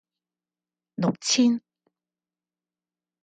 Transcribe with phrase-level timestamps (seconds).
[0.97, 1.61] 六千